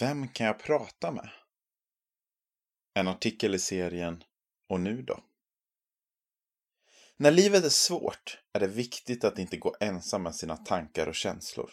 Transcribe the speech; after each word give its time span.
Vem 0.00 0.28
kan 0.28 0.46
jag 0.46 0.58
prata 0.58 1.12
med? 1.12 1.30
En 2.94 3.08
artikel 3.08 3.54
i 3.54 3.58
serien 3.58 4.24
Och 4.68 4.80
nu 4.80 5.02
då? 5.02 5.24
När 7.16 7.30
livet 7.30 7.64
är 7.64 7.68
svårt 7.68 8.38
är 8.52 8.60
det 8.60 8.66
viktigt 8.66 9.24
att 9.24 9.38
inte 9.38 9.56
gå 9.56 9.76
ensam 9.80 10.22
med 10.22 10.34
sina 10.34 10.56
tankar 10.56 11.06
och 11.06 11.14
känslor. 11.14 11.70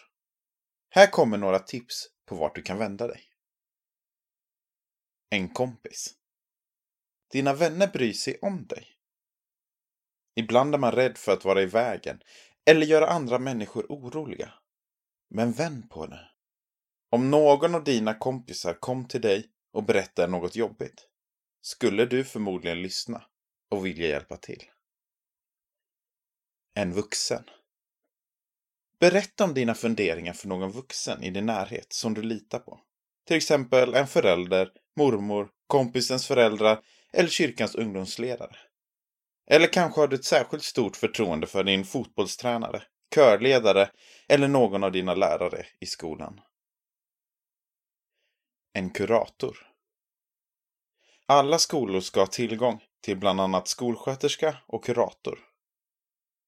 Här 0.90 1.06
kommer 1.06 1.38
några 1.38 1.58
tips 1.58 2.08
på 2.24 2.36
vart 2.36 2.54
du 2.54 2.62
kan 2.62 2.78
vända 2.78 3.06
dig. 3.06 3.22
En 5.30 5.48
kompis. 5.48 6.14
Dina 7.30 7.54
vänner 7.54 7.88
bryr 7.88 8.12
sig 8.12 8.38
om 8.42 8.66
dig. 8.66 8.86
Ibland 10.34 10.74
är 10.74 10.78
man 10.78 10.92
rädd 10.92 11.18
för 11.18 11.32
att 11.32 11.44
vara 11.44 11.62
i 11.62 11.66
vägen 11.66 12.20
eller 12.64 12.86
göra 12.86 13.08
andra 13.08 13.38
människor 13.38 13.86
oroliga. 13.88 14.54
Men 15.28 15.52
vänd 15.52 15.90
på 15.90 16.06
det. 16.06 16.35
Om 17.10 17.30
någon 17.30 17.74
av 17.74 17.84
dina 17.84 18.14
kompisar 18.14 18.74
kom 18.74 19.08
till 19.08 19.20
dig 19.20 19.46
och 19.72 19.84
berättade 19.84 20.32
något 20.32 20.56
jobbigt 20.56 21.08
skulle 21.60 22.06
du 22.06 22.24
förmodligen 22.24 22.82
lyssna 22.82 23.22
och 23.70 23.86
vilja 23.86 24.08
hjälpa 24.08 24.36
till. 24.36 24.62
En 26.74 26.92
vuxen. 26.92 27.44
Berätta 29.00 29.44
om 29.44 29.54
dina 29.54 29.74
funderingar 29.74 30.32
för 30.32 30.48
någon 30.48 30.70
vuxen 30.70 31.22
i 31.22 31.30
din 31.30 31.46
närhet 31.46 31.92
som 31.92 32.14
du 32.14 32.22
litar 32.22 32.58
på. 32.58 32.80
Till 33.26 33.36
exempel 33.36 33.94
en 33.94 34.06
förälder, 34.06 34.72
mormor, 34.96 35.48
kompisens 35.66 36.26
föräldrar 36.26 36.80
eller 37.12 37.28
kyrkans 37.28 37.74
ungdomsledare. 37.74 38.56
Eller 39.50 39.66
kanske 39.66 40.00
har 40.00 40.08
du 40.08 40.16
ett 40.16 40.24
särskilt 40.24 40.64
stort 40.64 40.96
förtroende 40.96 41.46
för 41.46 41.64
din 41.64 41.84
fotbollstränare, 41.84 42.82
körledare 43.14 43.90
eller 44.28 44.48
någon 44.48 44.84
av 44.84 44.92
dina 44.92 45.14
lärare 45.14 45.66
i 45.80 45.86
skolan. 45.86 46.40
En 48.76 48.90
kurator. 48.90 49.72
Alla 51.26 51.58
skolor 51.58 52.00
ska 52.00 52.20
ha 52.20 52.26
tillgång 52.26 52.84
till 53.00 53.18
bland 53.18 53.40
annat 53.40 53.68
skolsköterska 53.68 54.58
och 54.66 54.84
kurator. 54.84 55.38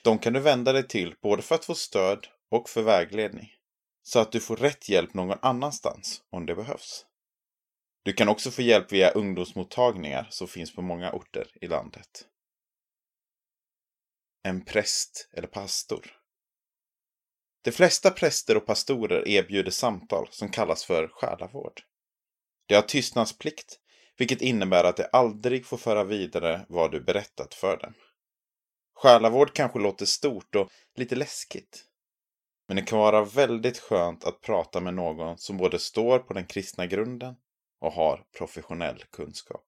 De 0.05 0.19
kan 0.19 0.33
du 0.33 0.41
vända 0.41 0.73
dig 0.73 0.89
till 0.89 1.15
både 1.23 1.43
för 1.43 1.55
att 1.55 1.65
få 1.65 1.75
stöd 1.75 2.27
och 2.51 2.69
för 2.69 2.83
vägledning. 2.83 3.53
Så 4.03 4.19
att 4.19 4.33
du 4.33 4.41
får 4.41 4.57
rätt 4.57 4.89
hjälp 4.89 5.15
någon 5.15 5.39
annanstans 5.43 6.23
om 6.31 6.47
det 6.47 6.55
behövs. 6.55 7.07
Du 8.03 8.13
kan 8.13 8.29
också 8.29 8.51
få 8.51 8.63
hjälp 8.63 8.93
via 8.93 9.11
ungdomsmottagningar 9.11 10.27
som 10.31 10.49
finns 10.49 10.75
på 10.75 10.83
många 10.83 11.13
orter 11.13 11.51
i 11.61 11.67
landet. 11.67 12.27
En 14.43 14.65
präst 14.65 15.29
eller 15.33 15.49
pastor. 15.49 16.21
De 17.63 17.73
flesta 17.73 18.11
präster 18.11 18.57
och 18.57 18.67
pastorer 18.67 19.29
erbjuder 19.29 19.71
samtal 19.71 20.29
som 20.31 20.49
kallas 20.49 20.85
för 20.85 21.09
själavård. 21.09 21.83
De 22.69 22.75
har 22.75 22.83
tystnadsplikt, 22.83 23.79
vilket 24.17 24.43
innebär 24.43 24.85
att 24.85 24.97
de 24.97 25.07
aldrig 25.13 25.67
får 25.67 25.77
föra 25.77 26.05
vidare 26.05 26.67
vad 26.69 26.93
du 26.93 27.01
berättat 27.01 27.55
för 27.55 27.77
dem. 27.77 27.95
Själavård 28.95 29.53
kanske 29.55 29.79
låter 29.79 30.07
stort 30.07 30.55
och 30.55 30.71
lite 30.95 31.17
läskigt. 31.17 31.85
Men 32.69 32.77
det 32.77 32.83
kan 32.83 32.99
vara 32.99 33.25
väldigt 33.25 33.79
skönt 33.79 34.25
att 34.25 34.41
prata 34.41 34.81
med 34.81 34.95
någon 34.95 35.39
som 35.39 35.57
både 35.57 35.79
står 35.79 36.19
på 36.19 36.35
den 36.35 36.47
kristna 36.47 36.87
grunden 36.87 37.35
och 37.81 37.93
har 37.93 38.25
professionell 38.39 39.05
kunskap. 39.11 39.65